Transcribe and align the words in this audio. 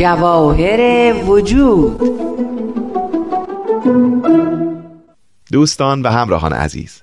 جواهر 0.00 1.14
وجود. 1.24 2.00
دوستان 5.52 6.02
و 6.02 6.08
همراهان 6.08 6.52
عزیز 6.52 7.02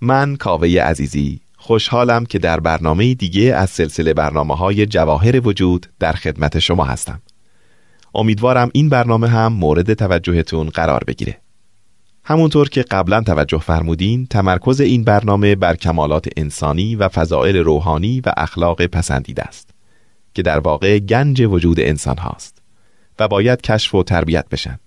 من 0.00 0.36
کاوه 0.36 0.68
عزیزی 0.68 1.40
خوشحالم 1.56 2.26
که 2.26 2.38
در 2.38 2.60
برنامه 2.60 3.14
دیگه 3.14 3.54
از 3.54 3.70
سلسله 3.70 4.14
برنامه 4.14 4.56
های 4.56 4.86
جواهر 4.86 5.48
وجود 5.48 5.86
در 5.98 6.12
خدمت 6.12 6.58
شما 6.58 6.84
هستم. 6.84 7.22
امیدوارم 8.14 8.70
این 8.74 8.88
برنامه 8.88 9.28
هم 9.28 9.52
مورد 9.52 9.94
توجهتون 9.94 10.68
قرار 10.68 11.04
بگیره. 11.06 11.38
همونطور 12.24 12.68
که 12.68 12.82
قبلا 12.82 13.20
توجه 13.20 13.58
فرمودین 13.58 14.26
تمرکز 14.26 14.80
این 14.80 15.04
برنامه 15.04 15.54
بر 15.54 15.76
کمالات 15.76 16.28
انسانی 16.36 16.96
و 16.96 17.08
فضائل 17.08 17.56
روحانی 17.56 18.20
و 18.20 18.32
اخلاق 18.36 18.86
پسندیده 18.86 19.42
است. 19.42 19.81
که 20.34 20.42
در 20.42 20.58
واقع 20.58 20.98
گنج 20.98 21.42
وجود 21.42 21.80
انسان 21.80 22.18
هاست 22.18 22.62
و 23.18 23.28
باید 23.28 23.60
کشف 23.60 23.94
و 23.94 24.02
تربیت 24.02 24.48
بشن. 24.48 24.78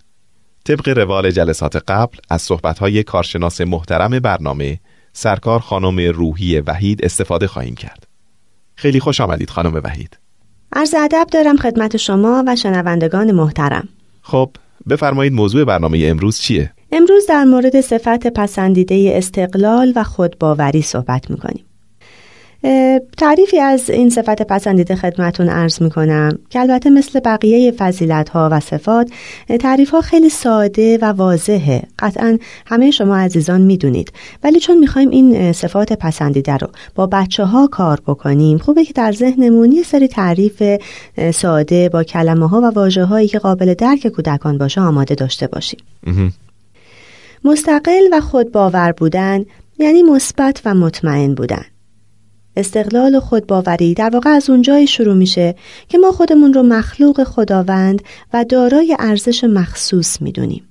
طبق 0.66 0.90
روال 0.90 1.32
جلسات 1.32 1.76
قبل 1.76 2.18
از 2.30 2.42
صحبتهای 2.42 3.04
کارشناس 3.04 3.62
محترم 3.62 4.20
برنامه 4.20 4.80
سرکار 5.14 5.60
خانم 5.60 6.00
روحی 6.00 6.60
وحید 6.60 7.06
استفاده 7.06 7.48
خواهیم 7.48 7.76
کرد. 7.76 8.08
خیلی 8.76 9.00
خوش 9.00 9.22
آمدید 9.22 9.50
خانم 9.50 9.82
وحید. 9.84 10.18
عرض 10.74 10.94
ادب 10.94 11.28
دارم 11.32 11.58
خدمت 11.58 11.98
شما 11.98 12.44
و 12.48 12.56
شنوندگان 12.56 13.32
محترم. 13.32 13.90
خب 14.22 14.50
بفرمایید 14.90 15.34
موضوع 15.34 15.64
برنامه 15.64 16.04
امروز 16.06 16.40
چیه؟ 16.40 16.72
امروز 16.92 17.26
در 17.30 17.44
مورد 17.44 17.82
صفت 17.82 18.28
پسندیده 18.28 19.12
استقلال 19.16 19.94
و 19.96 20.04
خودباوری 20.04 20.82
صحبت 20.82 21.32
می‌کنیم. 21.32 21.66
تعریفی 23.18 23.60
از 23.60 23.90
این 23.90 24.10
صفت 24.10 24.42
پسندیده 24.42 24.96
خدمتون 24.96 25.50
عرض 25.50 25.82
می 25.82 25.90
کنم 25.90 26.40
که 26.50 26.60
البته 26.60 26.90
مثل 26.90 27.20
بقیه 27.20 27.72
فضیلت 27.72 28.30
ها 28.30 28.50
و 28.52 28.60
صفات 28.60 29.10
تعریف 29.60 29.90
ها 29.90 30.02
خیلی 30.02 30.30
ساده 30.30 30.98
و 31.02 31.06
واضحه. 31.06 31.84
قطعا 32.00 32.38
همه 32.66 32.92
شما 32.92 33.18
عزیزان 33.18 33.62
می‌دونید. 33.62 34.12
ولی 34.44 34.60
چون 34.60 34.78
می‌خوایم 34.78 35.10
این 35.10 35.54
صفات 35.54 35.94
پسندیده 35.94 36.58
رو 36.58 36.68
با 36.96 37.08
بچه 37.08 37.44
ها 37.44 37.68
کار 37.68 38.02
بکنیم 38.08 38.58
خوبه 38.58 38.86
که 38.86 38.94
در 38.94 39.12
ذهنمون 39.12 39.72
یه 39.72 39.84
سری 39.84 40.08
تعریف 40.08 40.64
ساده 41.34 41.90
با 41.90 42.04
کلمه 42.04 42.50
ها 42.50 42.62
و 42.62 42.66
واژه 42.66 43.06
هایی 43.06 43.28
که 43.28 43.40
قابل 43.40 43.74
درک 43.74 44.08
کودکان 44.08 44.58
باشه 44.58 44.82
آماده 44.82 45.16
داشته 45.16 45.48
باشیم. 45.48 45.80
مستقل 47.44 48.04
و 48.12 48.22
خودباور 48.22 48.92
بودن 48.92 49.46
یعنی 49.80 50.04
مثبت 50.04 50.62
و 50.66 50.74
مطمئن 50.74 51.36
بودن. 51.36 51.66
استقلال 52.58 53.16
و 53.16 53.20
خودباوری 53.20 53.94
در 53.94 54.10
واقع 54.10 54.30
از 54.30 54.50
اونجایی 54.50 54.88
شروع 54.88 55.16
میشه 55.16 55.56
که 55.90 55.98
ما 55.98 56.12
خودمون 56.12 56.54
رو 56.54 56.64
مخلوق 56.64 57.24
خداوند 57.24 58.02
و 58.34 58.46
دارای 58.50 58.96
ارزش 59.00 59.44
مخصوص 59.44 60.22
می‌دونیم. 60.22 60.64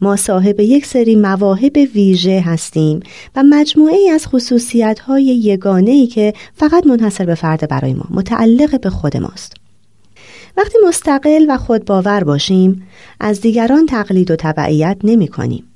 ما 0.00 0.16
صاحب 0.16 0.60
یک 0.60 0.86
سری 0.86 1.16
مواهب 1.16 1.76
ویژه 1.94 2.40
هستیم 2.40 3.00
و 3.36 3.42
مجموعه 3.42 3.94
ای 3.94 4.10
از 4.10 4.26
خصوصیت 4.26 4.98
های 4.98 5.24
یگانه 5.24 5.90
ای 5.90 6.06
که 6.06 6.32
فقط 6.54 6.86
منحصر 6.86 7.24
به 7.24 7.34
فرد 7.34 7.68
برای 7.68 7.94
ما 7.94 8.04
متعلق 8.10 8.80
به 8.80 8.90
خود 8.90 9.16
ماست. 9.16 9.52
وقتی 10.56 10.78
مستقل 10.88 11.46
و 11.48 11.56
خودباور 11.56 12.24
باشیم 12.24 12.88
از 13.20 13.40
دیگران 13.40 13.86
تقلید 13.86 14.30
و 14.30 14.36
تبعیت 14.36 14.96
نمی 15.04 15.28
کنیم. 15.28 15.71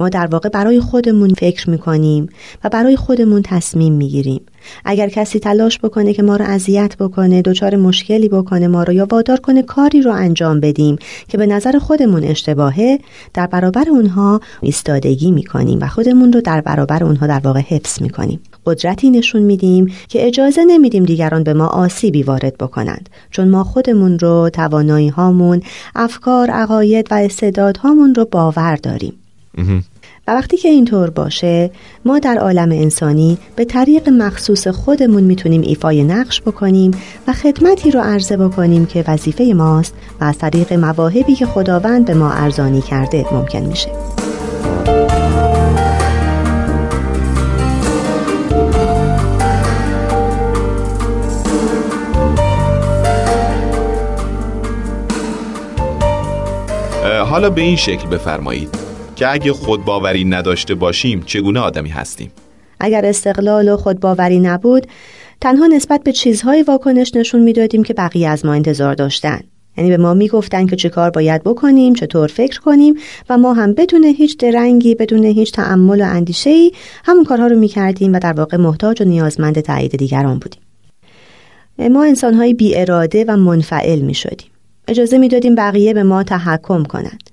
ما 0.00 0.08
در 0.08 0.26
واقع 0.26 0.48
برای 0.48 0.80
خودمون 0.80 1.34
فکر 1.34 1.70
می‌کنیم 1.70 2.28
و 2.64 2.68
برای 2.68 2.96
خودمون 2.96 3.42
تصمیم 3.44 3.92
می‌گیریم. 3.92 4.40
اگر 4.84 5.08
کسی 5.08 5.38
تلاش 5.38 5.78
بکنه 5.78 6.12
که 6.12 6.22
ما 6.22 6.36
رو 6.36 6.44
اذیت 6.44 6.96
بکنه 6.96 7.42
دچار 7.42 7.76
مشکلی 7.76 8.28
بکنه 8.28 8.68
ما 8.68 8.82
رو 8.82 8.92
یا 8.92 9.06
وادار 9.10 9.40
کنه 9.40 9.62
کاری 9.62 10.02
رو 10.02 10.12
انجام 10.12 10.60
بدیم 10.60 10.96
که 11.28 11.38
به 11.38 11.46
نظر 11.46 11.78
خودمون 11.78 12.24
اشتباهه 12.24 12.98
در 13.34 13.46
برابر 13.46 13.90
اونها 13.90 14.40
ایستادگی 14.60 15.30
می‌کنیم 15.30 15.78
و 15.80 15.86
خودمون 15.86 16.32
رو 16.32 16.40
در 16.40 16.60
برابر 16.60 17.04
اونها 17.04 17.26
در 17.26 17.40
واقع 17.44 17.60
حفظ 17.60 18.02
می‌کنیم. 18.02 18.40
قدرتی 18.66 19.10
نشون 19.10 19.42
میدیم 19.42 19.92
که 20.08 20.26
اجازه 20.26 20.64
نمیدیم 20.64 21.04
دیگران 21.04 21.42
به 21.44 21.54
ما 21.54 21.66
آسیبی 21.66 22.22
وارد 22.22 22.58
بکنند. 22.58 23.08
چون 23.30 23.48
ما 23.48 23.64
خودمون 23.64 24.18
رو 24.18 24.50
توانایی 24.52 25.08
هامون 25.08 25.62
افکار 25.94 26.50
عقاید 26.50 27.06
و 27.10 27.14
استعدادهامون 27.14 28.14
رو 28.14 28.24
باور 28.24 28.76
داریم. 28.76 29.21
و 30.26 30.30
وقتی 30.30 30.56
که 30.56 30.68
اینطور 30.68 31.10
باشه 31.10 31.70
ما 32.04 32.18
در 32.18 32.38
عالم 32.38 32.72
انسانی 32.72 33.38
به 33.56 33.64
طریق 33.64 34.08
مخصوص 34.08 34.68
خودمون 34.68 35.22
می‌تونیم 35.22 35.60
ایفای 35.60 36.04
نقش 36.04 36.42
بکنیم 36.42 36.90
و 37.28 37.32
خدمتی 37.32 37.90
رو 37.90 38.00
عرضه 38.00 38.36
بکنیم 38.36 38.86
که 38.86 39.04
وظیفه 39.08 39.52
ماست 39.56 39.94
و 40.20 40.24
از 40.24 40.38
طریق 40.38 40.72
مواهبی 40.72 41.34
که 41.34 41.46
خداوند 41.46 42.04
به 42.04 42.14
ما 42.14 42.32
ارزانی 42.32 42.80
کرده 42.80 43.26
ممکن 43.32 43.58
میشه. 43.58 43.88
حالا 57.28 57.50
به 57.50 57.60
این 57.60 57.76
شکل 57.76 58.08
بفرمایید. 58.08 58.91
که 59.22 59.32
اگه 59.32 59.52
خودباوری 59.52 60.24
نداشته 60.24 60.74
باشیم 60.74 61.22
چگونه 61.26 61.60
آدمی 61.60 61.88
هستیم؟ 61.88 62.30
اگر 62.80 63.06
استقلال 63.06 63.68
و 63.68 63.76
خودباوری 63.76 64.38
نبود 64.38 64.86
تنها 65.40 65.66
نسبت 65.66 66.02
به 66.02 66.12
چیزهای 66.12 66.62
واکنش 66.62 67.14
نشون 67.14 67.42
می‌دادیم 67.42 67.82
که 67.82 67.94
بقیه 67.94 68.28
از 68.28 68.44
ما 68.44 68.52
انتظار 68.52 68.94
داشتن. 68.94 69.40
یعنی 69.76 69.90
به 69.90 69.96
ما 69.96 70.14
می‌گفتن 70.14 70.66
که 70.66 70.76
چه 70.76 70.88
کار 70.88 71.10
باید 71.10 71.44
بکنیم 71.44 71.94
چطور 71.94 72.28
فکر 72.28 72.60
کنیم 72.60 72.94
و 73.28 73.38
ما 73.38 73.52
هم 73.52 73.72
بدون 73.72 74.04
هیچ 74.04 74.38
درنگی 74.38 74.94
بدون 74.94 75.24
هیچ 75.24 75.52
تعمل 75.52 76.00
و 76.00 76.04
اندیشه 76.04 76.50
ای 76.50 76.72
همون 77.04 77.24
کارها 77.24 77.46
رو 77.46 77.58
می‌کردیم 77.58 78.12
و 78.12 78.18
در 78.18 78.32
واقع 78.32 78.56
محتاج 78.56 79.02
و 79.02 79.04
نیازمند 79.04 79.60
تایید 79.60 79.96
دیگران 79.96 80.38
بودیم. 80.38 80.62
ما 81.92 82.04
انسانهای 82.04 82.54
بی 82.54 82.76
اراده 82.76 83.24
و 83.28 83.36
منفعل 83.36 84.00
می 84.00 84.14
شدیم 84.14 84.48
اجازه 84.88 85.18
می‌دادیم 85.18 85.54
بقیه 85.54 85.94
به 85.94 86.02
ما 86.02 86.22
تحکم 86.22 86.82
کنند. 86.82 87.30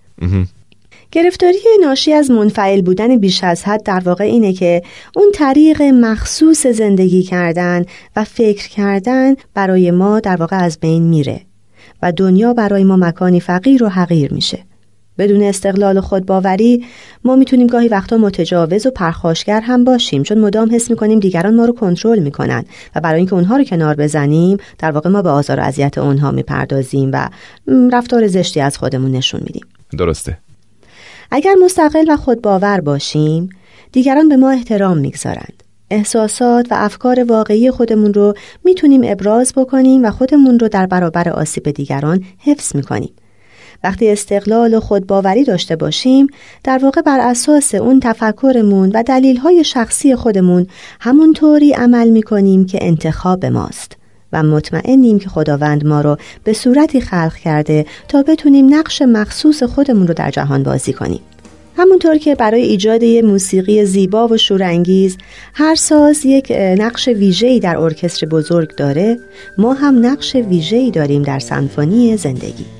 گرفتاری 1.12 1.58
ناشی 1.82 2.14
از 2.14 2.32
منفعل 2.32 2.82
بودن 2.82 3.18
بیش 3.18 3.44
از 3.44 3.64
حد 3.64 3.84
در 3.84 4.00
واقع 4.00 4.24
اینه 4.24 4.54
که 4.54 4.82
اون 5.16 5.32
طریق 5.34 5.82
مخصوص 5.82 6.68
زندگی 6.68 7.24
کردن 7.24 7.86
و 8.16 8.24
فکر 8.24 8.70
کردن 8.70 9.36
برای 9.54 9.92
ما 9.92 10.20
در 10.20 10.36
واقع 10.36 10.64
از 10.64 10.80
بین 10.80 11.04
میره 11.04 11.42
و 12.02 12.12
دنیا 12.12 12.54
برای 12.54 12.84
ما 12.84 12.98
مکانی 12.98 13.40
فقیر 13.40 13.84
و 13.84 13.90
حقیر 13.90 14.34
میشه. 14.34 14.60
بدون 15.18 15.44
استقلال 15.44 15.98
و 15.98 16.02
خودباوری 16.02 16.86
ما 17.24 17.36
می‌تونیم 17.36 17.68
گاهی 17.68 17.88
وقتا 17.88 18.18
متجاوز 18.18 18.86
و 18.86 18.92
پرخاشگر 18.92 19.62
هم 19.62 19.84
باشیم 19.84 20.24
چون 20.24 20.38
مدام 20.38 20.76
حس 20.76 20.90
می‌کنیم 20.90 21.20
دیگران 21.20 21.56
ما 21.56 21.66
رو 21.66 21.74
کنترل 21.74 22.20
می‌کنن 22.20 22.66
و 22.96 23.02
برای 23.02 23.18
اینکه 23.18 23.34
اونها 23.34 23.58
رو 23.58 23.64
کنار 23.64 23.96
بزنیم 23.96 24.58
در 24.78 24.92
واقع 24.92 25.10
ما 25.10 25.22
به 25.22 25.30
آزار 25.30 25.60
و 25.60 25.64
اذیت 25.64 25.98
اونها 25.98 26.32
می‌پردازیم 26.32 27.10
و 27.14 27.30
رفتار 27.94 28.28
زشتی 28.28 28.62
از 28.62 28.78
خودمون 28.78 29.12
نشون 29.12 29.42
میدیم. 29.44 29.64
درسته. 29.98 30.38
اگر 31.32 31.56
مستقل 31.64 32.06
و 32.08 32.18
خودباور 32.18 32.82
باشیم 32.82 33.50
دیگران 33.92 34.30
به 34.30 34.38
ما 34.38 34.50
احترام 34.50 34.98
می‌گذارند. 34.98 35.64
احساسات 35.90 36.72
و 36.72 36.76
افکار 36.78 37.24
واقعی 37.24 37.72
خودمون 37.72 38.14
رو 38.14 38.34
می‌تونیم 38.66 39.02
ابراز 39.04 39.54
بکنیم 39.58 40.06
و 40.06 40.12
خودمون 40.12 40.60
رو 40.60 40.68
در 40.68 40.86
برابر 40.86 41.30
آسیب 41.30 41.72
دیگران 41.72 42.24
حفظ 42.40 42.76
می‌کنیم. 42.76 43.14
وقتی 43.84 44.10
استقلال 44.10 44.74
و 44.74 44.80
خودباوری 44.80 45.44
داشته 45.44 45.76
باشیم 45.76 46.28
در 46.64 46.80
واقع 46.84 47.02
بر 47.02 47.20
اساس 47.20 47.76
اون 47.76 48.00
تفکرمون 48.00 48.92
و 48.94 49.04
دلیلهای 49.04 49.64
شخصی 49.64 50.16
خودمون 50.16 50.68
همونطوری 51.00 51.74
عمل 51.74 52.10
می‌کنیم 52.10 52.66
که 52.66 52.80
انتخاب 52.82 53.46
ماست. 53.46 53.99
و 54.34 54.44
مطمئنیم 54.44 55.20
که 55.20 55.30
خداوند 55.30 55.86
ما 55.86 56.02
رو 56.02 56.18
به 56.44 56.54
صورتی 56.54 57.02
خلق 57.02 57.36
کرده 57.36 57.86
تا 58.08 58.24
بتونیم 58.24 58.76
نقش 58.76 59.02
مخصوص 59.02 59.64
خودمون 59.64 60.08
رو 60.08 60.14
در 60.14 60.32
جهان 60.32 60.64
بازی 60.64 60.94
کنیم. 60.94 61.22
همونطور 61.78 62.18
که 62.18 62.36
برای 62.36 62.62
ایجاد 62.62 63.04
یه 63.04 63.22
موسیقی 63.22 63.86
زیبا 63.86 64.28
و 64.28 64.38
شورانگیز 64.38 65.18
هر 65.54 65.76
ساز 65.76 66.26
یک 66.26 66.52
نقش 66.52 67.08
ویژه‌ای 67.08 67.60
در 67.60 67.78
ارکستر 67.78 68.28
بزرگ 68.28 68.76
داره 68.76 69.20
ما 69.58 69.74
هم 69.74 70.06
نقش 70.06 70.36
ویژه‌ای 70.36 70.92
داریم 70.92 71.22
در 71.22 71.40
سمفونی 71.40 72.18
زندگی. 72.18 72.79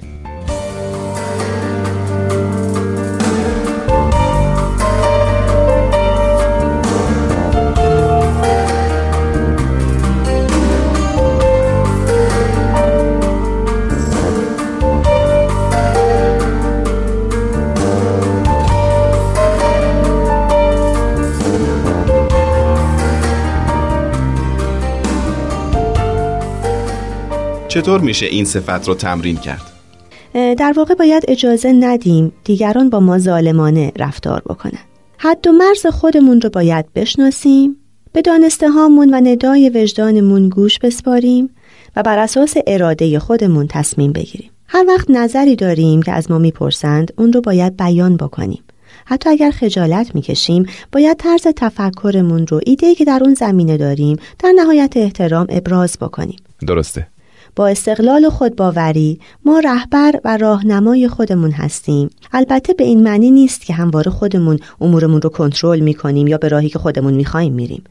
چطور 27.70 28.00
میشه 28.00 28.26
این 28.26 28.46
صفت 28.46 28.88
رو 28.88 28.96
تمرین 28.96 29.38
کرد؟ 29.38 29.62
در 30.34 30.74
واقع 30.76 30.94
باید 30.94 31.24
اجازه 31.28 31.72
ندیم 31.72 32.32
دیگران 32.44 32.90
با 32.90 33.00
ما 33.00 33.20
ظالمانه 33.20 33.92
رفتار 34.00 34.42
بکنن. 34.50 34.80
حد 35.18 35.48
و 35.48 35.52
مرز 35.52 35.86
خودمون 35.86 36.42
رو 36.42 36.50
باید 36.50 36.94
بشناسیم 36.94 37.76
به 38.14 38.22
دانسته 38.22 38.70
هامون 38.70 39.14
و 39.14 39.22
ندای 39.24 39.72
وجدانمون 39.76 40.50
گوش 40.50 40.80
بسپاریم 40.80 41.50
و 41.96 42.04
بر 42.04 42.20
اساس 42.20 42.54
اراده 42.68 43.20
خودمون 43.20 43.68
تصمیم 43.68 44.12
بگیریم. 44.12 44.50
هر 44.68 44.86
وقت 44.88 45.10
نظری 45.10 45.56
داریم 45.56 46.02
که 46.02 46.12
از 46.12 46.32
ما 46.32 46.38
می‌پرسند 46.38 47.14
اون 47.18 47.34
رو 47.34 47.42
باید 47.42 47.78
بیان 47.78 48.18
بکنیم. 48.18 48.64
حتی 49.06 49.30
اگر 49.30 49.52
خجالت 49.52 50.16
می‌کشیم 50.16 50.66
باید 50.92 51.18
طرز 51.18 51.48
تفکرمون 51.56 52.48
رو 52.48 52.60
ایده 52.66 52.96
که 52.96 53.06
در 53.06 53.20
اون 53.24 53.34
زمینه 53.34 53.78
داریم 53.78 54.18
در 54.40 54.52
نهایت 54.56 54.94
احترام 54.96 55.46
ابراز 55.50 55.98
بکنیم. 56.02 56.38
درسته. 56.68 57.08
با 57.56 57.68
استقلال 57.68 58.26
و 58.26 58.30
خودباوری 58.30 59.20
ما 59.46 59.60
رهبر 59.60 60.20
و 60.26 60.38
راهنمای 60.38 61.08
خودمون 61.08 61.52
هستیم. 61.52 62.10
البته 62.34 62.74
به 62.74 62.84
این 62.84 63.04
معنی 63.04 63.32
نیست 63.32 63.66
که 63.66 63.74
همواره 63.74 64.12
خودمون 64.12 64.60
امورمون 64.82 65.22
رو 65.22 65.30
کنترل 65.30 65.80
می‌کنیم 65.80 66.28
یا 66.28 66.38
به 66.38 66.48
راهی 66.48 66.70
که 66.70 66.80
خودمون 66.80 67.14
می‌خوایم 67.14 67.54
میریم. 67.54 67.84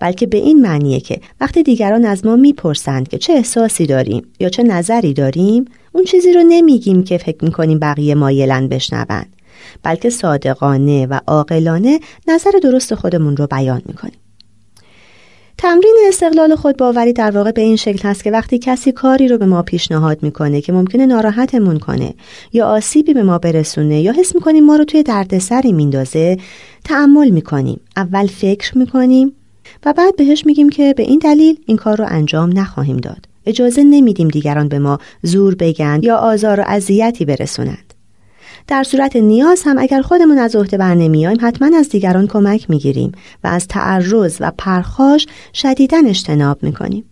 بلکه 0.00 0.26
به 0.26 0.38
این 0.38 0.62
معنیه 0.62 1.00
که 1.00 1.20
وقتی 1.40 1.62
دیگران 1.62 2.04
از 2.04 2.26
ما 2.26 2.36
می‌پرسند 2.36 3.08
که 3.08 3.18
چه 3.18 3.32
احساسی 3.32 3.86
داریم 3.86 4.22
یا 4.40 4.48
چه 4.48 4.62
نظری 4.62 5.14
داریم 5.14 5.64
اون 5.92 6.04
چیزی 6.04 6.32
رو 6.32 6.42
نمیگیم 6.48 7.04
که 7.04 7.18
فکر 7.18 7.44
می‌کنیم 7.44 7.78
بقیه 7.78 8.14
مایلن 8.14 8.68
بشنوند 8.68 9.36
بلکه 9.82 10.10
صادقانه 10.10 11.06
و 11.06 11.20
عاقلانه 11.26 12.00
نظر 12.28 12.50
درست 12.62 12.94
خودمون 12.94 13.36
رو 13.36 13.46
بیان 13.46 13.82
می‌کنیم. 13.86 14.18
تمرین 15.58 15.96
استقلال 16.08 16.54
خود 16.54 16.76
باوری 16.76 17.12
در 17.12 17.30
واقع 17.30 17.50
به 17.50 17.60
این 17.60 17.76
شکل 17.76 18.08
هست 18.08 18.24
که 18.24 18.30
وقتی 18.30 18.58
کسی 18.58 18.92
کاری 18.92 19.28
رو 19.28 19.38
به 19.38 19.46
ما 19.46 19.62
پیشنهاد 19.62 20.22
می‌کنه 20.22 20.60
که 20.60 20.72
ممکنه 20.72 21.06
ناراحتمون 21.06 21.78
کنه 21.78 22.14
یا 22.52 22.66
آسیبی 22.66 23.14
به 23.14 23.22
ما 23.22 23.38
برسونه 23.38 24.00
یا 24.00 24.12
حس 24.12 24.34
می‌کنیم 24.34 24.64
ما 24.64 24.76
رو 24.76 24.84
توی 24.84 25.02
دردسری 25.02 25.72
میندازه 25.72 26.38
تعمل 26.84 27.30
می‌کنیم 27.30 27.80
اول 27.96 28.26
فکر 28.26 28.78
می‌کنیم 28.78 29.32
و 29.86 29.92
بعد 29.92 30.16
بهش 30.16 30.46
میگیم 30.46 30.68
که 30.68 30.94
به 30.96 31.02
این 31.02 31.18
دلیل 31.18 31.58
این 31.66 31.76
کار 31.76 31.98
رو 31.98 32.04
انجام 32.08 32.58
نخواهیم 32.58 32.96
داد. 32.96 33.26
اجازه 33.46 33.84
نمیدیم 33.84 34.28
دیگران 34.28 34.68
به 34.68 34.78
ما 34.78 34.98
زور 35.22 35.54
بگن 35.54 36.00
یا 36.02 36.16
آزار 36.16 36.60
و 36.60 36.64
اذیتی 36.66 37.24
برسونند 37.24 37.85
در 38.68 38.82
صورت 38.82 39.16
نیاز 39.16 39.62
هم 39.64 39.78
اگر 39.78 40.02
خودمون 40.02 40.38
از 40.38 40.56
عهده 40.56 40.76
بر 40.76 40.94
نمیایم 40.94 41.38
حتما 41.40 41.78
از 41.78 41.88
دیگران 41.88 42.26
کمک 42.26 42.70
می‌گیریم 42.70 43.12
و 43.44 43.48
از 43.48 43.68
تعرض 43.68 44.36
و 44.40 44.52
پرخاش 44.58 45.26
شدیدا 45.54 45.98
اجتناب 46.06 46.62
می‌کنیم. 46.62 47.04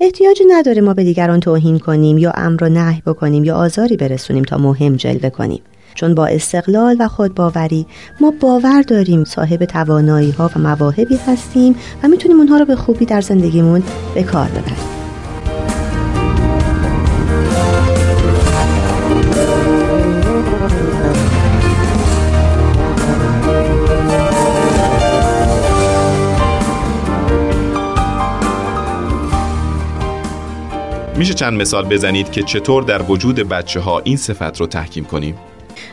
احتیاجی 0.00 0.44
نداره 0.48 0.82
ما 0.82 0.94
به 0.94 1.04
دیگران 1.04 1.40
توهین 1.40 1.78
کنیم 1.78 2.18
یا 2.18 2.32
امر 2.34 2.64
و 2.64 2.68
نهی 2.68 3.02
بکنیم 3.06 3.44
یا 3.44 3.56
آزاری 3.56 3.96
برسونیم 3.96 4.42
تا 4.42 4.58
مهم 4.58 4.96
جلوه 4.96 5.30
کنیم. 5.30 5.60
چون 5.94 6.14
با 6.14 6.26
استقلال 6.26 6.96
و 7.00 7.08
خودباوری 7.08 7.86
ما 8.20 8.34
باور 8.40 8.82
داریم 8.82 9.24
صاحب 9.24 9.64
توانایی 9.64 10.30
ها 10.30 10.50
و 10.56 10.58
مواهبی 10.58 11.16
هستیم 11.26 11.76
و 12.02 12.08
می‌تونیم 12.08 12.38
اونها 12.38 12.58
رو 12.58 12.64
به 12.64 12.76
خوبی 12.76 13.04
در 13.04 13.20
زندگیمون 13.20 13.82
به 14.14 14.22
کار 14.22 14.48
ببریم. 14.48 14.95
میشه 31.18 31.34
چند 31.34 31.60
مثال 31.60 31.84
بزنید 31.84 32.30
که 32.30 32.42
چطور 32.42 32.82
در 32.82 33.02
وجود 33.02 33.36
بچه 33.36 33.80
ها 33.80 34.00
این 34.04 34.16
صفت 34.16 34.60
رو 34.60 34.66
تحکیم 34.66 35.04
کنیم؟ 35.04 35.34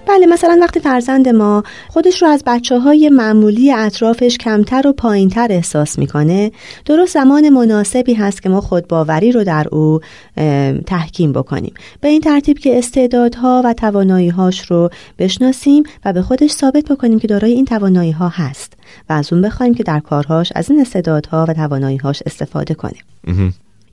بله 0.08 0.26
مثلا 0.26 0.58
وقتی 0.62 0.80
فرزند 0.80 1.30
ما 1.30 1.64
خودش 1.90 2.22
رو 2.22 2.28
از 2.28 2.44
بچه 2.46 2.80
های 2.80 3.10
معمولی 3.10 3.72
اطرافش 3.72 4.38
کمتر 4.38 4.88
و 4.88 4.94
پایینتر 4.94 5.48
احساس 5.50 6.00
می‌کنه 6.00 6.52
درست 6.86 7.14
زمان 7.14 7.50
مناسبی 7.50 8.14
هست 8.14 8.42
که 8.42 8.50
ما 8.50 8.62
خودباوری 8.62 9.32
رو 9.32 9.44
در 9.44 9.68
او 9.72 10.00
تحکیم 10.86 11.34
بکنیم. 11.34 11.74
به 12.02 12.08
این 12.08 12.22
ترتیب 12.22 12.60
که 12.60 12.78
استعدادها 12.78 13.62
و 13.66 13.74
تواناییهاش 13.74 14.72
رو 14.72 14.90
بشناسیم 15.20 15.84
و 16.06 16.14
به 16.14 16.22
خودش 16.22 16.52
ثابت 16.52 16.86
بکنیم 16.86 17.20
که 17.20 17.28
دارای 17.28 17.52
این 17.52 17.66
توانایی 17.66 18.12
ها 18.12 18.30
هست 18.30 18.74
و 19.10 19.14
از 19.14 19.34
اون 19.34 19.42
بخوایم 19.42 19.74
که 19.74 19.84
در 19.84 20.00
کارهاش 20.00 20.52
از 20.56 20.72
این 20.72 20.82
استعدادها 20.82 21.46
و 21.50 21.54
تواناییهاش 21.54 22.24
استفاده 22.26 22.74
کنه 22.74 22.98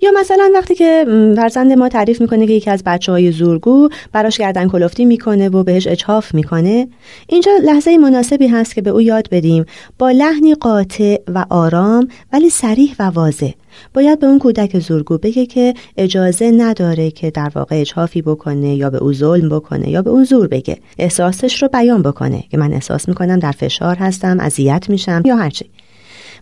یا 0.03 0.11
مثلا 0.21 0.51
وقتی 0.55 0.75
که 0.75 1.07
فرزند 1.37 1.73
ما 1.73 1.89
تعریف 1.89 2.21
می‌کنه 2.21 2.47
که 2.47 2.53
یکی 2.53 2.71
از 2.71 2.83
بچه 2.87 3.13
های 3.13 3.33
زورگو 3.33 3.89
براش 4.13 4.39
گردن 4.39 4.69
کلفتی 4.69 5.05
می‌کنه 5.05 5.49
و 5.49 5.63
بهش 5.63 5.87
اجهاف 5.87 6.35
می‌کنه 6.35 6.89
اینجا 7.27 7.53
لحظه 7.65 7.99
مناسبی 7.99 8.47
هست 8.47 8.75
که 8.75 8.83
به 8.83 8.91
او 8.91 9.03
یاد 9.03 9.29
بدیم. 9.31 9.65
با 9.99 10.11
لحنی 10.11 10.55
قاطع 10.55 11.17
و 11.35 11.45
آرام 11.51 12.09
ولی 12.33 12.51
سریح 12.51 12.95
و 12.99 13.03
واضح. 13.03 13.51
باید 13.95 14.19
به 14.19 14.27
اون 14.27 14.39
کودک 14.39 14.79
زورگو 14.79 15.19
بگه 15.19 15.47
که 15.47 15.75
اجازه 15.97 16.51
نداره 16.51 17.11
که 17.11 17.31
در 17.31 17.51
واقع 17.55 17.81
اجهافی 17.81 18.23
بکنه 18.23 18.75
یا 18.75 18.91
به 18.91 18.99
او 18.99 19.13
ظلم 19.13 19.49
بکنه 19.49 19.91
یا 19.91 20.03
به 20.03 20.11
اون 20.11 20.25
زور 20.25 20.49
بگه. 20.49 20.79
احساسش 20.99 21.63
رو 21.63 21.69
بیان 21.69 22.03
بکنه 22.03 22.45
که 22.51 22.59
من 22.59 22.73
احساس 22.73 23.09
می‌کنم 23.09 23.39
در 23.39 23.53
فشار 23.53 23.97
هستم 23.97 24.41
اذیت 24.41 24.91
میشم 24.91 25.23
یا 25.25 25.37
هرچی 25.37 25.71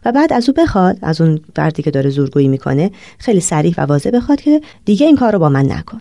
و 0.05 0.12
بعد 0.12 0.33
از 0.33 0.49
او 0.49 0.55
بخواد 0.55 0.99
از 1.03 1.21
اون 1.21 1.41
فردی 1.56 1.83
که 1.83 1.91
داره 1.91 2.11
زورگویی 2.11 2.49
می‌کنه 2.49 2.91
خیلی 3.19 3.41
سریح 3.41 3.75
و 3.79 3.81
واضح 3.81 4.11
بخواد 4.11 4.41
که 4.41 4.61
دیگه 4.85 5.06
این 5.06 5.17
کار 5.17 5.33
رو 5.33 5.39
با 5.39 5.49
من 5.49 5.73
نکن. 5.73 6.00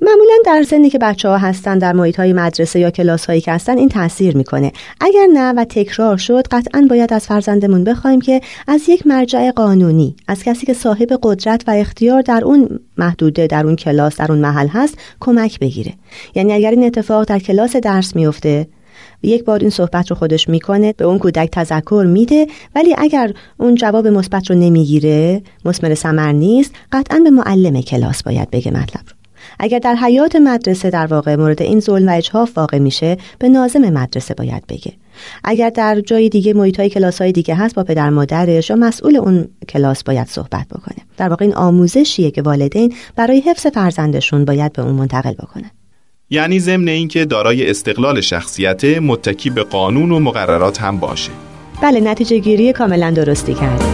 معمولا 0.00 0.34
در 0.44 0.62
سنی 0.62 0.90
که 0.90 0.98
بچه 0.98 1.28
ها 1.28 1.38
هستن 1.38 1.78
در 1.78 1.92
محیط 1.92 2.20
های 2.20 2.32
مدرسه 2.32 2.80
یا 2.80 2.90
کلاس 2.90 3.26
هایی 3.26 3.40
که 3.40 3.52
هستن 3.52 3.78
این 3.78 3.88
تاثیر 3.88 4.36
می‌کنه. 4.36 4.72
اگر 5.00 5.26
نه 5.32 5.52
و 5.52 5.64
تکرار 5.64 6.16
شد 6.16 6.46
قطعا 6.50 6.86
باید 6.90 7.12
از 7.12 7.26
فرزندمون 7.26 7.84
بخوایم 7.84 8.20
که 8.20 8.40
از 8.66 8.88
یک 8.88 9.06
مرجع 9.06 9.50
قانونی 9.50 10.16
از 10.28 10.42
کسی 10.42 10.66
که 10.66 10.74
صاحب 10.74 11.18
قدرت 11.22 11.64
و 11.66 11.70
اختیار 11.70 12.22
در 12.22 12.44
اون 12.44 12.80
محدوده 12.98 13.46
در 13.46 13.66
اون 13.66 13.76
کلاس 13.76 14.16
در 14.16 14.32
اون 14.32 14.40
محل 14.40 14.68
هست 14.68 14.98
کمک 15.20 15.58
بگیره. 15.58 15.92
یعنی 16.34 16.52
اگر 16.52 16.70
این 16.70 16.84
اتفاق 16.84 17.24
در 17.24 17.38
کلاس 17.38 17.76
درس 17.76 18.16
میفته 18.16 18.66
یک 19.22 19.44
بار 19.44 19.60
این 19.60 19.70
صحبت 19.70 20.10
رو 20.10 20.16
خودش 20.16 20.48
می‌کنه 20.48 20.92
به 20.92 21.04
اون 21.04 21.18
کودک 21.18 21.48
تذکر 21.52 22.04
میده 22.08 22.46
ولی 22.74 22.94
اگر 22.98 23.32
اون 23.56 23.74
جواب 23.74 24.06
مثبت 24.06 24.50
رو 24.50 24.56
نمی‌گیره 24.56 25.42
مسمر 25.64 25.94
سمر 25.94 26.32
نیست 26.32 26.74
قطعا 26.92 27.20
به 27.24 27.30
معلم 27.30 27.80
کلاس 27.80 28.22
باید 28.22 28.50
بگه 28.50 28.70
مطلب 28.70 29.02
رو. 29.08 29.18
اگر 29.58 29.78
در 29.78 29.94
حیات 29.94 30.36
مدرسه 30.36 30.90
در 30.90 31.06
واقع 31.06 31.36
مورد 31.36 31.62
این 31.62 31.80
ظلم 31.80 32.08
و 32.08 32.16
اجهاف 32.16 32.58
واقع 32.58 32.78
میشه 32.78 33.16
به 33.38 33.48
نازم 33.48 33.80
مدرسه 33.80 34.34
باید 34.34 34.66
بگه. 34.66 34.92
اگر 35.44 35.70
در 35.70 36.00
جای 36.00 36.28
دیگه 36.28 36.54
محیط 36.54 36.80
های 36.80 36.90
کلاس 36.90 37.20
های 37.20 37.32
دیگه 37.32 37.54
هست 37.54 37.74
با 37.74 37.84
پدر 37.84 38.10
مادرش 38.10 38.70
یا 38.70 38.76
مسئول 38.76 39.16
اون 39.16 39.48
کلاس 39.68 40.04
باید 40.04 40.26
صحبت 40.26 40.66
بکنه. 40.68 40.98
در 41.16 41.28
واقع 41.28 41.44
این 41.44 41.54
آموزشیه 41.54 42.30
که 42.30 42.42
والدین 42.42 42.94
برای 43.16 43.40
حفظ 43.40 43.66
فرزندشون 43.66 44.44
باید 44.44 44.72
به 44.72 44.82
اون 44.82 44.94
منتقل 44.94 45.32
بکنه 45.32 45.70
یعنی 46.30 46.60
ضمن 46.60 46.88
اینکه 46.88 47.24
دارای 47.24 47.70
استقلال 47.70 48.20
شخصیت 48.20 48.84
متکی 48.84 49.50
به 49.50 49.62
قانون 49.62 50.12
و 50.12 50.18
مقررات 50.18 50.80
هم 50.80 50.98
باشه. 50.98 51.30
بله 51.82 52.00
نتیجه 52.00 52.38
گیری 52.38 52.72
کاملا 52.72 53.10
درستی 53.10 53.54
کرده 53.54 53.84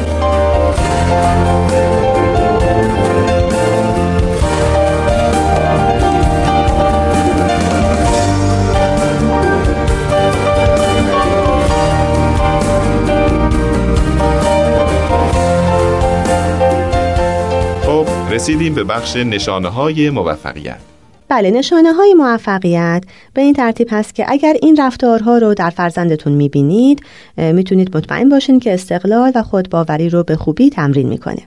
خب 17.83 18.07
رسیدیم 18.31 18.75
به 18.75 18.85
بخش 18.85 19.17
نشانه 19.17 19.69
های 19.69 20.11
موفقیت. 20.11 20.94
بله 21.35 21.51
نشانه 21.51 21.93
های 21.93 22.15
موفقیت. 22.15 23.05
به 23.35 23.43
این 23.43 23.53
ترتیب 23.53 23.89
هست 23.91 24.15
که 24.15 24.25
اگر 24.29 24.57
این 24.63 24.77
رفتارها 24.79 25.39
رو 25.39 25.55
در 25.55 25.71
فرزندتون 25.71 26.33
می‌بینید 26.33 27.01
می‌تونید 27.37 27.97
مطمئن 27.97 28.29
باشین 28.29 28.61
که 28.61 28.75
استقلال 28.75 29.33
و 29.35 29.43
خودباوری 29.43 30.09
رو 30.09 30.23
به 30.23 30.37
خوبی 30.37 30.71
تمرین 30.71 31.09
می‌کنه. 31.09 31.43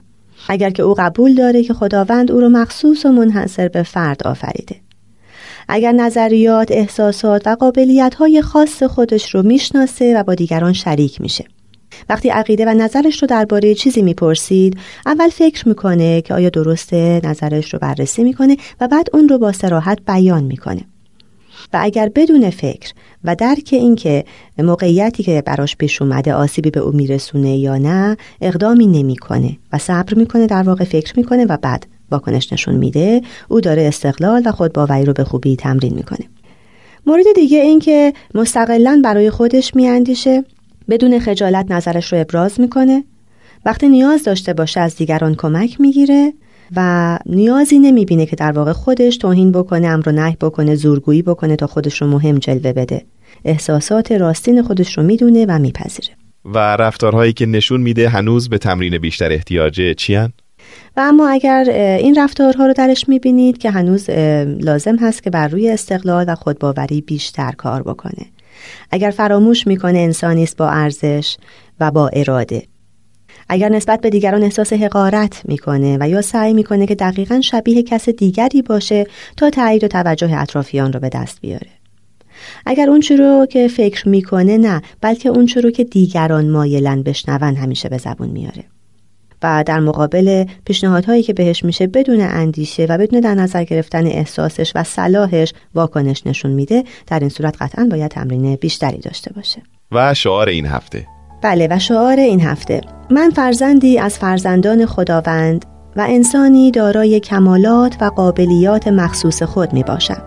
اگر 0.48 0.70
که 0.70 0.82
او 0.82 0.94
قبول 0.98 1.34
داره 1.34 1.62
که 1.62 1.74
خداوند 1.74 2.32
او 2.32 2.40
رو 2.40 2.48
مخصوص 2.48 3.06
و 3.06 3.08
منحصر 3.08 3.68
به 3.68 3.82
فرد 3.82 4.26
آفریده. 4.26 4.76
اگر 5.68 5.92
نظریات، 5.92 6.72
احساسات 6.72 7.42
و 7.46 7.54
قابلیت 7.54 8.14
های 8.14 8.42
خاص 8.42 8.82
خودش 8.82 9.34
رو 9.34 9.42
می‌شناسه 9.42 10.20
و 10.20 10.22
با 10.22 10.34
دیگران 10.34 10.72
شریک 10.72 11.20
میشه. 11.20 11.44
وقتی 12.08 12.28
عقیده 12.28 12.66
و 12.66 12.74
نظرش 12.74 13.22
رو 13.22 13.28
درباره 13.28 13.74
چیزی 13.74 14.02
می‌پرسید 14.02 14.78
اول 15.06 15.28
فکر 15.28 15.68
می‌کنه 15.68 16.20
که 16.20 16.34
آیا 16.34 16.48
درسته 16.48 17.20
نظرش 17.24 17.72
رو 17.74 17.78
بررسی 17.78 18.24
می‌کنه 18.24 18.56
و 18.80 18.88
بعد 18.88 19.08
اون 19.12 19.28
رو 19.28 19.38
با 19.38 19.52
سراحت 19.52 19.98
بیان 20.06 20.44
می‌کنه. 20.44 20.80
و 21.72 21.78
اگر 21.82 22.10
بدون 22.14 22.50
فکر 22.50 22.92
و 23.24 23.34
درک 23.34 23.68
اینکه 23.72 24.24
موقعیتی 24.58 25.22
که 25.22 25.42
براش 25.46 25.76
پیش 25.76 26.02
اومده 26.02 26.34
آسیبی 26.34 26.70
به 26.70 26.80
او 26.80 26.92
میرسونه 26.92 27.56
یا 27.56 27.76
نه 27.76 28.16
اقدامی 28.40 28.86
نمی‌کنه 28.86 29.56
و 29.72 29.78
صبر 29.78 30.14
می‌کنه 30.14 30.46
در 30.46 30.62
واقع 30.62 30.84
فکر 30.84 31.12
می‌کنه 31.16 31.44
و 31.44 31.56
بعد 31.62 31.86
واکنش 32.10 32.52
نشون 32.52 32.74
میده 32.74 33.22
او 33.48 33.60
داره 33.60 33.82
استقلال 33.82 34.42
و 34.44 34.52
خودباوری 34.52 35.04
رو 35.04 35.12
به 35.12 35.24
خوبی 35.24 35.56
تمرین 35.56 35.94
می‌کنه. 35.94 36.26
مورد 37.06 37.24
دیگه 37.34 37.58
این 37.58 37.78
که 37.78 38.12
مستقلا 38.34 39.00
برای 39.04 39.30
خودش 39.30 39.74
میاندیشه. 39.74 40.44
بدون 40.90 41.18
خجالت 41.18 41.70
نظرش 41.70 42.12
رو 42.12 42.20
ابراز 42.20 42.60
می‌کنه. 42.60 43.04
وقتی 43.64 43.88
نیاز 43.88 44.24
داشته 44.24 44.52
باشه 44.52 44.80
از 44.80 44.96
دیگران 44.96 45.34
کمک 45.34 45.80
می‌گیره 45.80 46.32
و 46.76 47.18
نیازی 47.26 47.78
نمی‌بینه 47.78 48.26
که 48.26 48.36
در 48.36 48.52
واقع 48.52 48.72
خودش 48.72 49.16
توهین 49.16 49.52
بکنه 49.52 49.86
امر 49.86 50.08
و 50.08 50.12
نهی 50.12 50.36
بکنه 50.40 50.74
زورگویی 50.74 51.22
بکنه 51.22 51.56
تا 51.56 51.66
خودش 51.66 52.02
رو 52.02 52.08
مهم 52.08 52.38
جلوه 52.38 52.72
بده. 52.72 53.02
احساسات 53.44 54.12
راستین 54.12 54.62
خودش 54.62 54.98
رو 54.98 55.04
می‌دونه 55.04 55.46
و 55.48 55.58
میپذیره. 55.58 56.08
و 56.44 56.58
رفتارهایی 56.58 57.32
که 57.32 57.46
نشون 57.46 57.80
میده 57.80 58.08
هنوز 58.08 58.48
به 58.48 58.58
تمرین 58.58 58.98
بیشتر 58.98 59.32
احتیاجه 59.32 59.94
چیان؟ 59.94 60.32
و 60.96 61.00
اما 61.00 61.28
اگر 61.28 61.64
این 62.00 62.18
رفتارها 62.18 62.66
رو 62.66 62.72
درش 62.72 63.08
می‌بینید 63.08 63.58
که 63.58 63.70
هنوز 63.70 64.10
لازم 64.60 64.96
هست 64.96 65.22
که 65.22 65.30
بر 65.30 65.48
روی 65.48 65.70
استقلال 65.70 66.24
و 66.28 66.34
خودباوری 66.34 67.00
بیشتر 67.00 67.52
کار 67.52 67.82
بکنه. 67.82 68.26
اگر 68.90 69.10
فراموش 69.10 69.66
می‌کنه 69.66 69.98
انسانی 69.98 70.42
است 70.42 70.56
با 70.56 70.68
ارزش 70.68 71.36
و 71.80 71.90
با 71.90 72.08
اراده. 72.08 72.62
اگر 73.48 73.68
نسبت 73.68 74.00
به 74.00 74.10
دیگران 74.10 74.42
احساس 74.42 74.72
حقارت 74.72 75.42
می‌کنه 75.44 75.96
و 76.00 76.08
یا 76.08 76.22
سعی 76.22 76.54
می‌کنه 76.54 76.86
که 76.86 76.94
دقیقا 76.94 77.40
شبیه 77.40 77.82
کس 77.82 78.08
دیگری 78.08 78.62
باشه 78.62 79.06
تا 79.36 79.50
تایید 79.50 79.84
و 79.84 79.88
توجه 79.88 80.30
اطرافیان 80.32 80.92
رو 80.92 81.00
به 81.00 81.08
دست 81.08 81.40
بیاره. 81.40 81.70
اگر 82.66 82.90
اون 82.90 83.02
رو 83.18 83.46
که 83.50 83.68
فکر 83.68 84.08
می‌کنه 84.08 84.58
نه 84.58 84.82
بلکه 85.00 85.28
اون 85.28 85.48
رو 85.48 85.70
که 85.70 85.84
دیگران 85.84 86.50
مایلن 86.50 87.02
بشنون 87.02 87.56
همیشه 87.56 87.88
به 87.88 87.98
زبون 87.98 88.28
میاره. 88.28 88.64
و 89.42 89.64
در 89.66 89.80
مقابل 89.80 90.44
پیشنهادهایی 90.64 91.22
که 91.22 91.32
بهش 91.32 91.64
میشه 91.64 91.86
بدون 91.86 92.20
اندیشه 92.20 92.86
و 92.88 92.98
بدون 92.98 93.20
در 93.20 93.34
نظر 93.34 93.64
گرفتن 93.64 94.06
احساسش 94.06 94.72
و 94.74 94.82
صلاحش 94.84 95.52
واکنش 95.74 96.26
نشون 96.26 96.50
میده 96.50 96.84
در 97.06 97.20
این 97.20 97.28
صورت 97.28 97.62
قطعا 97.62 97.88
باید 97.90 98.10
تمرین 98.10 98.56
بیشتری 98.56 98.98
داشته 98.98 99.32
باشه. 99.32 99.62
و 99.92 100.14
شعار 100.14 100.48
این 100.48 100.66
هفته. 100.66 101.06
بله 101.42 101.68
و 101.70 101.78
شعار 101.78 102.16
این 102.16 102.40
هفته. 102.40 102.80
من 103.10 103.30
فرزندی 103.30 103.98
از 103.98 104.18
فرزندان 104.18 104.86
خداوند 104.86 105.64
و 105.96 106.06
انسانی 106.08 106.70
دارای 106.70 107.20
کمالات 107.20 107.96
و 108.00 108.04
قابلیات 108.04 108.88
مخصوص 108.88 109.42
خود 109.42 109.72
می 109.72 109.82
باشم. 109.82 110.22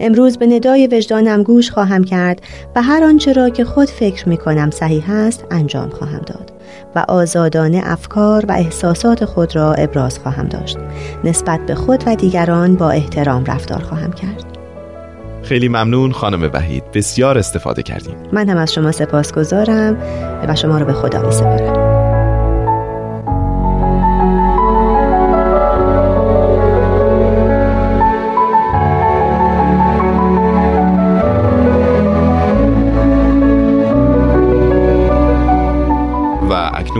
امروز 0.00 0.38
به 0.38 0.46
ندای 0.46 0.88
وجدانم 0.92 1.42
گوش 1.42 1.70
خواهم 1.70 2.04
کرد 2.04 2.42
و 2.76 2.82
هر 2.82 3.04
آنچه 3.04 3.32
را 3.32 3.50
که 3.50 3.64
خود 3.64 3.88
فکر 3.88 4.28
می 4.28 4.36
کنم 4.36 4.70
صحیح 4.70 5.10
است 5.10 5.44
انجام 5.50 5.90
خواهم 5.90 6.22
داد. 6.26 6.52
و 6.96 7.04
آزادانه 7.08 7.82
افکار 7.84 8.46
و 8.46 8.52
احساسات 8.52 9.24
خود 9.24 9.56
را 9.56 9.74
ابراز 9.74 10.18
خواهم 10.18 10.48
داشت. 10.48 10.78
نسبت 11.24 11.66
به 11.66 11.74
خود 11.74 12.04
و 12.06 12.14
دیگران 12.14 12.76
با 12.76 12.90
احترام 12.90 13.44
رفتار 13.44 13.82
خواهم 13.82 14.12
کرد. 14.12 14.44
خیلی 15.42 15.68
ممنون 15.68 16.12
خانم 16.12 16.50
وحید. 16.54 16.84
بسیار 16.94 17.38
استفاده 17.38 17.82
کردیم. 17.82 18.16
من 18.32 18.48
هم 18.48 18.56
از 18.56 18.72
شما 18.72 18.92
سپاس 18.92 19.32
گذارم 19.32 19.96
و 20.48 20.56
شما 20.56 20.78
رو 20.78 20.86
به 20.86 20.92
خدا 20.92 21.22
می 21.22 21.32
سپارم 21.32 21.89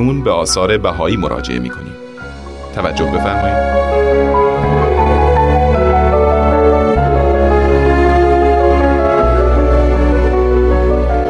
اکنون 0.01 0.23
به 0.23 0.31
آثار 0.31 0.79
بهایی 0.79 1.17
مراجعه 1.17 1.59
می 1.59 1.71
کنیم 1.71 1.93
توجه 2.75 3.05
بفرمایید. 3.05 3.71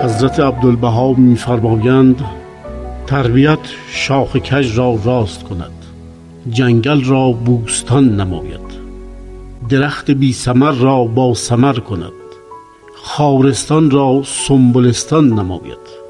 حضرت 0.04 0.40
عبدالبها 0.40 1.12
میفرمایند 1.12 2.24
تربیت 3.06 3.58
شاخ 3.88 4.36
کج 4.36 4.78
را 4.78 4.98
راست 5.04 5.42
کند 5.42 5.72
جنگل 6.50 7.04
را 7.04 7.32
بوستان 7.32 8.20
نماید 8.20 8.70
درخت 9.68 10.10
بی 10.10 10.32
سمر 10.32 10.72
را 10.72 11.04
با 11.04 11.34
سمر 11.34 11.78
کند 11.78 12.12
خارستان 13.02 13.90
را 13.90 14.22
سنبلستان 14.24 15.28
نماید. 15.28 16.00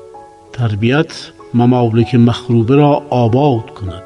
تربیت 0.53 1.31
ممالک 1.55 2.15
مخروبه 2.15 2.77
را 2.77 3.03
آباد 3.11 3.71
کند. 3.71 4.03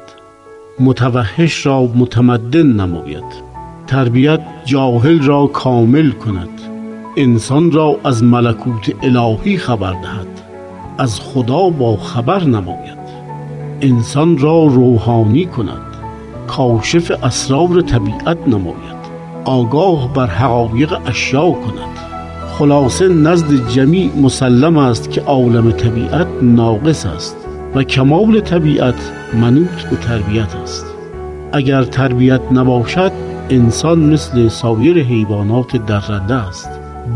متوحش 0.79 1.65
را 1.65 1.83
متمدن 1.83 2.67
نماید. 2.67 3.23
تربیت 3.87 4.41
جاهل 4.65 5.21
را 5.21 5.47
کامل 5.47 6.11
کند. 6.11 6.49
انسان 7.17 7.71
را 7.71 7.99
از 8.03 8.23
ملکوت 8.23 8.93
الهی 9.03 9.57
خبر 9.57 9.91
دهد. 9.91 10.41
از 10.97 11.19
خدا 11.19 11.69
با 11.69 11.97
خبر 11.97 12.43
نماید. 12.43 13.05
انسان 13.81 14.37
را 14.37 14.65
روحانی 14.65 15.45
کند. 15.45 15.95
کاشف 16.47 17.11
اسرار 17.23 17.81
طبیعت 17.81 18.37
نماید. 18.47 19.05
آگاه 19.45 20.13
بر 20.13 20.27
حقایق 20.27 20.97
اشیا 21.05 21.51
کند. 21.51 22.04
خلاصه 22.57 23.07
نزد 23.07 23.69
جمیع 23.69 24.11
مسلم 24.21 24.77
است 24.77 25.11
که 25.11 25.21
عالم 25.21 25.71
طبیعت 25.71 26.27
ناقص 26.41 27.05
است 27.05 27.37
و 27.75 27.83
کمال 27.83 28.39
طبیعت 28.39 29.11
منوط 29.33 29.83
به 29.89 29.95
تربیت 29.95 30.55
است. 30.55 30.85
اگر 31.53 31.83
تربیت 31.83 32.41
نباشد 32.51 33.11
انسان 33.49 33.99
مثل 33.99 34.47
سایر 34.47 35.03
حیوانات 35.03 35.85
درنده 35.85 36.33
است 36.33 36.69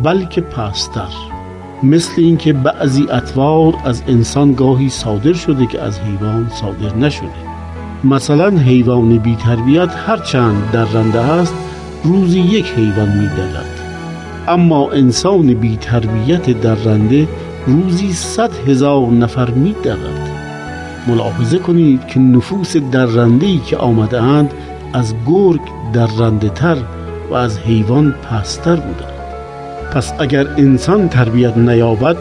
بلکه 0.04 0.42
پستر. 0.42 1.14
مثل 1.84 2.12
اینکه 2.18 2.54
بعضی 2.54 3.08
اطوار 3.12 3.74
از 3.86 4.04
انسان 4.08 4.54
گاهی 4.54 4.90
صادر 4.90 5.34
شده 5.34 5.66
که 5.66 5.82
از 5.82 6.00
حیوان 6.00 6.50
صادر 6.50 6.96
نشده. 6.96 7.50
مثلا 8.04 8.50
حیوان 8.50 9.18
بی 9.18 9.36
تربیت 9.36 9.90
هرچند 10.08 10.72
درنده 10.72 11.20
است 11.20 11.54
روزی 12.04 12.40
یک 12.40 12.66
حیوان 12.66 13.18
می 13.18 13.30
اما 14.50 14.92
انسان 14.92 15.54
بی 15.54 15.78
تربیت 15.78 16.62
درنده 16.62 17.28
روزی 17.68 18.14
صد 18.14 18.52
هزار 18.68 19.08
نفر 19.08 19.50
می 19.50 19.76
ملاحظه 21.08 21.60
کنید 21.60 22.08
که 22.08 22.20
نفوس 22.20 22.78
درنده 22.78 23.58
که 23.58 23.78
آمده 23.78 24.22
اند 24.22 24.54
از 24.94 25.14
گرگ 25.28 25.62
درنده 25.94 26.50
تر 26.50 26.78
و 27.30 27.34
از 27.34 27.60
حیوان 27.60 28.12
پستر 28.12 28.76
بودند 28.76 29.14
پس 29.94 30.14
اگر 30.20 30.48
انسان 30.48 31.10
تربیت 31.10 31.58
نیابد 31.58 32.18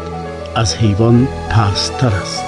از 0.57 0.77
حیوان 0.77 1.29
پستر 1.51 2.07
است. 2.07 2.45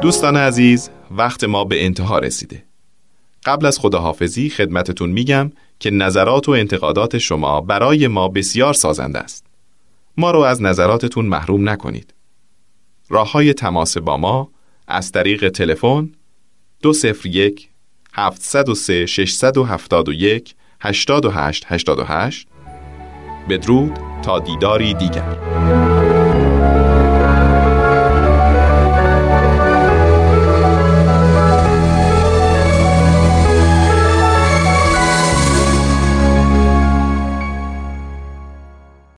دوستان 0.00 0.36
عزیز 0.36 0.90
وقت 1.10 1.44
ما 1.44 1.64
به 1.64 1.84
انتها 1.84 2.18
رسیده. 2.18 2.66
قبل 3.46 3.66
از 3.66 3.78
خداحافظی 3.78 4.50
خدمتتون 4.50 5.10
میگم 5.10 5.52
که 5.78 5.90
نظرات 5.90 6.48
و 6.48 6.52
انتقادات 6.52 7.18
شما 7.18 7.60
برای 7.60 8.06
ما 8.06 8.28
بسیار 8.28 8.74
سازنده 8.74 9.18
است. 9.18 9.46
ما 10.16 10.30
رو 10.30 10.40
از 10.40 10.62
نظراتتون 10.62 11.26
محروم 11.26 11.68
نکنید. 11.68 12.14
راه 13.08 13.32
های 13.32 13.54
تماس 13.54 13.98
با 13.98 14.16
ما 14.16 14.50
از 14.88 15.12
طریق 15.12 15.48
تلفن 15.48 16.12
201 16.82 17.68
703 18.12 19.06
671 19.06 20.54
88 20.80 21.64
88 21.68 22.48
بدرود 23.48 23.98
تا 24.22 24.38
دیداری 24.38 24.94
دیگر. 24.94 25.75